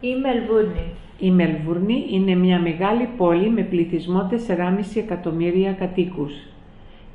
Η 0.00 0.14
Μελβούρνη. 0.14 0.90
Η 1.18 1.30
Μελβούρνη 1.30 2.06
είναι 2.10 2.34
μια 2.34 2.60
μεγάλη 2.60 3.08
πόλη 3.16 3.50
με 3.50 3.62
πληθυσμό 3.62 4.28
4,5 4.30 4.36
εκατομμύρια 4.94 5.72
κατοίκους. 5.72 6.32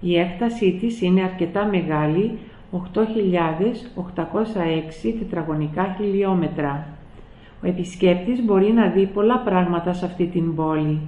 Η 0.01 0.17
έκτασή 0.17 0.77
της 0.79 1.01
είναι 1.01 1.21
αρκετά 1.21 1.65
μεγάλη, 1.65 2.37
8.806 2.71 5.13
τετραγωνικά 5.19 5.95
χιλιόμετρα. 5.97 6.87
Ο 7.63 7.67
επισκέπτης 7.67 8.45
μπορεί 8.45 8.71
να 8.71 8.87
δει 8.87 9.05
πολλά 9.05 9.37
πράγματα 9.37 9.93
σε 9.93 10.05
αυτή 10.05 10.25
την 10.25 10.55
πόλη. 10.55 10.99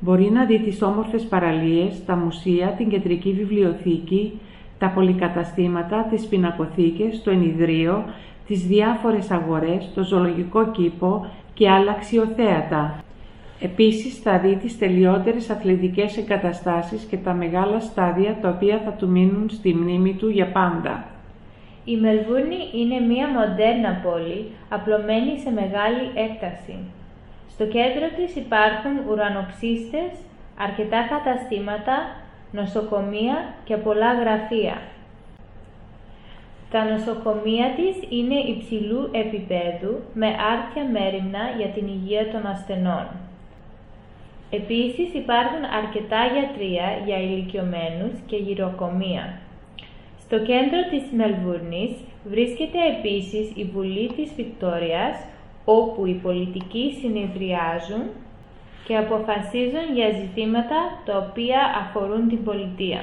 Μπορεί 0.00 0.30
να 0.30 0.44
δει 0.44 0.58
τις 0.58 0.82
όμορφες 0.82 1.22
παραλίες, 1.22 2.04
τα 2.04 2.16
μουσεία, 2.16 2.74
την 2.76 2.88
κεντρική 2.88 3.32
βιβλιοθήκη, 3.32 4.40
τα 4.78 4.88
πολυκαταστήματα, 4.88 6.06
τις 6.10 6.26
πινακοθήκες, 6.26 7.22
το 7.22 7.30
ενιδρίο, 7.30 8.04
τις 8.48 8.66
διάφορες 8.66 9.30
αγορές, 9.30 9.90
το 9.94 10.02
ζωολογικό 10.02 10.70
κήπο 10.70 11.26
και 11.54 11.70
άλλα 11.70 11.90
αξιοθέατα. 11.90 13.02
Επίσης 13.60 14.18
θα 14.18 14.38
δει 14.38 14.54
τις 14.56 14.78
τελειότερες 14.78 15.50
αθλητικές 15.50 16.16
εγκαταστάσεις 16.16 17.02
και 17.02 17.16
τα 17.16 17.32
μεγάλα 17.32 17.80
στάδια 17.80 18.36
τα 18.40 18.48
οποία 18.48 18.80
θα 18.84 18.90
του 18.90 19.08
μείνουν 19.08 19.50
στη 19.50 19.74
μνήμη 19.74 20.14
του 20.14 20.28
για 20.28 20.46
πάντα. 20.52 21.04
Η 21.84 21.96
Μελβούρνη 21.96 22.60
είναι 22.74 23.14
μια 23.14 23.28
μοντέρνα 23.28 24.00
πόλη, 24.02 24.50
απλωμένη 24.68 25.38
σε 25.38 25.50
μεγάλη 25.50 26.04
έκταση. 26.14 26.76
Στο 27.50 27.64
κέντρο 27.64 28.06
της 28.16 28.36
υπάρχουν 28.36 28.92
ουρανοξύστες, 29.08 30.10
αρκετά 30.58 31.00
καταστήματα, 31.12 31.96
νοσοκομεία 32.52 33.36
και 33.64 33.76
πολλά 33.76 34.12
γραφεία. 34.14 34.76
Τα 36.70 36.84
νοσοκομεία 36.84 37.68
της 37.76 37.96
είναι 38.18 38.34
υψηλού 38.34 39.08
επίπεδου 39.12 39.92
με 40.14 40.26
άρτια 40.26 40.84
μέρημνα 40.92 41.42
για 41.56 41.66
την 41.66 41.86
υγεία 41.86 42.30
των 42.32 42.46
ασθενών. 42.46 43.06
Επίσης 44.50 45.14
υπάρχουν 45.14 45.62
αρκετά 45.80 46.22
γιατρία 46.34 46.88
για 47.06 47.18
ηλικιωμένους 47.22 48.12
και 48.26 48.36
γυροκομεία. 48.36 49.40
Στο 50.20 50.38
κέντρο 50.38 50.80
της 50.90 51.02
Μελβούρνης 51.16 51.92
βρίσκεται 52.24 52.78
επίσης 52.96 53.46
η 53.54 53.64
Βουλή 53.64 54.12
της 54.16 54.32
Βικτόριας, 54.36 55.16
όπου 55.64 56.06
οι 56.06 56.14
πολιτικοί 56.14 56.96
συνεδριάζουν 57.00 58.02
και 58.86 58.96
αποφασίζουν 58.96 59.94
για 59.94 60.10
ζητήματα 60.10 60.78
τα 61.04 61.16
οποία 61.16 61.60
αφορούν 61.82 62.28
την 62.28 62.44
πολιτεία. 62.44 63.00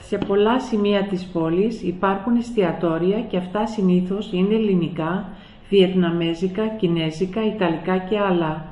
Σε 0.00 0.18
πολλά 0.18 0.60
σημεία 0.60 1.02
της 1.02 1.24
πόλης 1.24 1.82
υπάρχουν 1.82 2.36
εστιατόρια 2.36 3.20
και 3.20 3.36
αυτά 3.36 3.66
συνήθως 3.66 4.32
είναι 4.32 4.54
ελληνικά, 4.54 5.28
βιετναμέζικα, 5.68 6.66
κινέζικα, 6.66 7.46
ιταλικά 7.46 7.98
και 7.98 8.18
άλλα. 8.18 8.64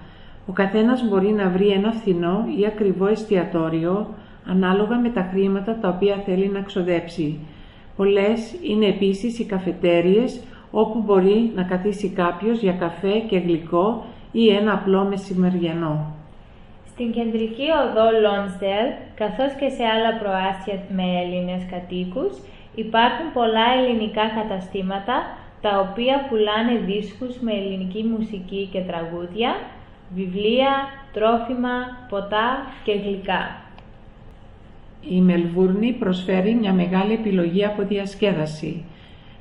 Ο 0.47 0.53
καθένας 0.53 1.09
μπορεί 1.09 1.29
να 1.33 1.49
βρει 1.49 1.69
ένα 1.69 1.93
φθηνό 1.93 2.45
ή 2.59 2.67
ακριβό 2.67 3.07
εστιατόριο 3.07 4.15
ανάλογα 4.47 4.99
με 4.99 5.09
τα 5.09 5.29
χρήματα 5.33 5.79
τα 5.81 5.89
οποία 5.89 6.23
θέλει 6.27 6.49
να 6.49 6.61
ξοδέψει. 6.61 7.39
Πολλές 7.97 8.55
είναι 8.63 8.87
επίσης 8.87 9.39
οι 9.39 9.45
καφετέριες 9.45 10.41
όπου 10.71 11.03
μπορεί 11.07 11.53
να 11.55 11.63
καθίσει 11.63 12.09
κάποιος 12.09 12.61
για 12.61 12.73
καφέ 12.73 13.19
και 13.19 13.39
γλυκό 13.39 14.05
ή 14.33 14.49
ένα 14.49 14.73
απλό 14.73 15.05
μεσημεριανό. 15.05 16.16
Στην 16.99 17.13
κεντρική 17.13 17.69
οδό 17.83 18.07
Lonsdale, 18.25 18.93
καθώς 19.15 19.53
και 19.61 19.69
σε 19.69 19.85
άλλα 19.95 20.13
προάστια 20.23 20.77
με 20.97 21.07
Έλληνες 21.23 21.63
κατοίκους, 21.71 22.33
υπάρχουν 22.75 23.27
πολλά 23.33 23.67
ελληνικά 23.79 24.25
καταστήματα, 24.39 25.17
τα 25.61 25.73
οποία 25.87 26.27
πουλάνε 26.29 26.75
δίσκους 26.87 27.39
με 27.41 27.53
ελληνική 27.53 28.03
μουσική 28.03 28.69
και 28.73 28.81
τραγούδια, 28.81 29.51
βιβλία, 30.15 30.73
τρόφιμα, 31.13 31.77
ποτά 32.09 32.47
και 32.85 32.93
γλυκά. 32.93 33.43
Η 35.09 35.21
Μελβούρνη 35.21 35.93
προσφέρει 35.93 36.55
μια 36.55 36.73
μεγάλη 36.73 37.13
επιλογή 37.13 37.65
από 37.65 37.83
διασκέδαση. 37.83 38.85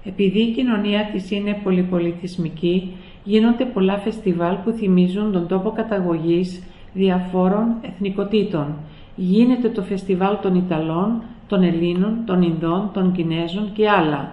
Επειδή 0.06 0.40
η 0.40 0.52
κοινωνία 0.52 1.10
της 1.12 1.32
είναι 1.32 1.60
πολυπολιτισμική, 1.64 2.96
γίνονται 3.24 3.66
πολλά 3.66 3.98
φεστιβάλ 3.98 4.56
που 4.56 4.72
θυμίζουν 4.72 5.32
τον 5.32 5.48
τόπο 5.48 5.72
καταγωγής 5.72 6.64
διαφόρων 6.96 7.76
εθνικοτήτων. 7.82 8.76
Γίνεται 9.16 9.70
το 9.70 9.82
φεστιβάλ 9.82 10.38
των 10.42 10.56
Ιταλών, 10.56 11.22
των 11.48 11.64
Ελλήνων, 11.64 12.18
των 12.26 12.42
Ινδών, 12.42 12.90
των 12.94 13.12
Κινέζων 13.12 13.72
και 13.74 13.90
άλλα. 13.90 14.32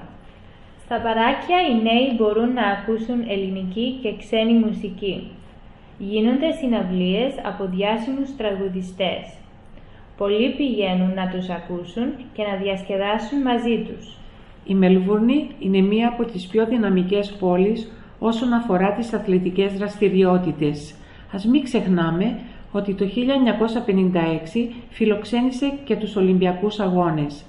Στα 0.85 0.97
παράκια 1.01 1.59
οι 1.69 1.75
νέοι 1.83 2.09
μπορούν 2.17 2.53
να 2.53 2.67
ακούσουν 2.67 3.19
ελληνική 3.29 3.99
και 4.03 4.17
ξένη 4.19 4.53
μουσική. 4.53 5.31
Γίνονται 5.99 6.51
συναυλίες 6.53 7.35
από 7.45 7.65
διάσημους 7.75 8.37
τραγουδιστές. 8.37 9.23
Πολλοί 10.17 10.55
πηγαίνουν 10.57 11.13
να 11.15 11.29
τους 11.29 11.49
ακούσουν 11.49 12.07
και 12.33 12.43
να 12.43 12.57
διασκεδάσουν 12.63 13.43
μαζί 13.43 13.77
τους. 13.87 14.17
Η 14.65 14.75
Μελβούρνη 14.75 15.47
είναι 15.59 15.81
μία 15.81 16.09
από 16.09 16.25
τις 16.25 16.47
πιο 16.47 16.67
δυναμικές 16.67 17.33
πόλεις 17.33 17.93
όσον 18.19 18.53
αφορά 18.53 18.93
τις 18.93 19.13
αθλητικές 19.13 19.73
δραστηριότητες. 19.73 20.95
Ας 21.33 21.45
μην 21.45 21.63
ξεχνάμε 21.63 22.39
ότι 22.73 22.95
το 22.95 23.05
1956 23.05 24.69
φιλοξένησε 24.91 25.73
και 25.85 25.97
τους 25.97 26.17
Ολυμπιακούς 26.17 26.81
Αγώνες. 26.81 27.45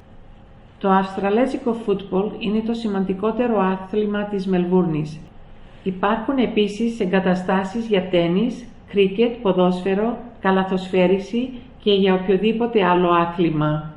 Το 0.80 0.90
Αυστραλέζικο 0.90 1.74
φούτπολ 1.74 2.26
είναι 2.40 2.60
το 2.60 2.74
σημαντικότερο 2.74 3.60
άθλημα 3.60 4.24
της 4.24 4.48
Μελβούρνης. 4.48 5.20
Υπάρχουν 5.84 6.38
επίσης 6.38 7.00
εγκαταστάσεις 7.00 7.88
για 7.88 8.02
τένις, 8.02 8.66
κρίκετ, 8.88 9.36
ποδόσφαιρο, 9.42 10.18
καλαθοσφαίριση 10.40 11.50
και 11.84 11.94
για 11.94 12.14
οποιοδήποτε 12.14 12.84
άλλο 12.84 13.10
άθλημα. 13.10 13.94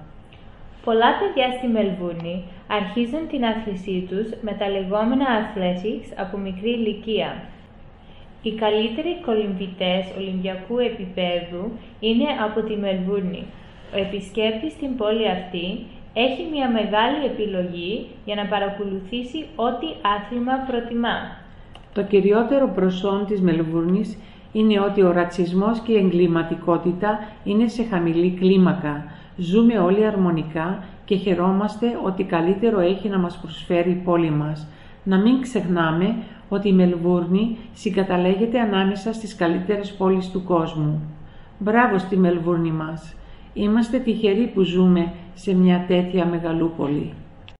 Πολλά 0.85 1.07
παιδιά 1.19 1.53
στη 1.59 1.67
Μελβούρνη 1.67 2.43
αρχίζουν 2.69 3.29
την 3.31 3.45
άθλησή 3.45 4.07
τους 4.09 4.29
με 4.41 4.53
τα 4.53 4.69
λεγόμενα 4.69 5.27
athletics 5.41 6.13
από 6.17 6.39
μικρή 6.39 6.71
ηλικία. 6.71 7.43
Οι 8.47 8.53
καλύτεροι 8.53 9.13
κολυμβητές 9.27 10.03
Ολυμπιακού 10.19 10.79
επίπεδου 10.79 11.63
είναι 12.01 12.29
από 12.47 12.59
τη 12.67 12.77
Μελβούρνη. 12.77 13.45
Ο 13.95 13.99
επισκέπτης 13.99 14.73
στην 14.73 14.97
πόλη 14.97 15.29
αυτή 15.29 15.67
έχει 16.13 16.43
μια 16.53 16.69
μεγάλη 16.71 17.19
επιλογή 17.25 18.07
για 18.25 18.35
να 18.35 18.45
παρακολουθήσει 18.47 19.47
ό,τι 19.57 19.87
άθλημα 20.17 20.53
προτιμά. 20.69 21.17
Το 21.95 22.03
κυριότερο 22.03 22.69
προσόν 22.75 23.27
της 23.27 23.41
Μελβούρνης 23.41 24.19
είναι 24.53 24.81
ότι 24.81 25.03
ο 25.03 25.13
ρατσισμός 25.13 25.81
και 25.81 25.93
η 25.93 25.97
εγκληματικότητα 25.97 27.19
είναι 27.45 27.69
σε 27.69 27.83
χαμηλή 27.85 28.31
κλίμακα. 28.31 29.05
Ζούμε 29.37 29.79
όλοι 29.79 30.07
αρμονικά 30.07 30.85
και 31.05 31.17
χαιρόμαστε 31.17 31.87
ότι 32.05 32.25
καλύτερο 32.25 32.81
έχει 32.81 33.09
να 33.09 33.19
μας 33.19 33.39
προσφέρει 33.39 33.91
η 33.91 34.03
πόλη 34.05 34.31
μας. 34.31 34.69
Να 35.09 35.19
μην 35.19 35.41
ξεχνάμε 35.41 36.17
ότι 36.49 36.69
η 36.69 36.73
Μελβούρνη 36.73 37.57
συγκαταλέγεται 37.73 38.61
ανάμεσα 38.61 39.13
στις 39.13 39.35
καλύτερες 39.35 39.93
πόλεις 39.93 40.31
του 40.31 40.45
κόσμου. 40.45 41.01
Μπράβο 41.59 41.99
στη 41.99 42.17
Μελβούρνη 42.17 42.71
μας! 42.71 43.15
Είμαστε 43.53 43.99
τυχεροί 43.99 44.47
που 44.55 44.63
ζούμε 44.63 45.13
σε 45.35 45.55
μια 45.55 45.85
τέτοια 45.89 46.27
μεγαλούπολη. 46.27 47.13